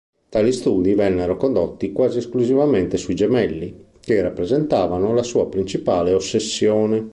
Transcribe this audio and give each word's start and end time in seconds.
Tali 0.29 0.51
studi 0.51 0.95
vennero 0.95 1.37
condotti 1.37 1.91
quasi 1.91 2.17
esclusivamente 2.17 2.97
sui 2.97 3.13
gemelli, 3.13 3.85
che 3.99 4.19
rappresentavano 4.23 5.13
la 5.13 5.21
sua 5.21 5.47
principale 5.47 6.11
ossessione. 6.11 7.09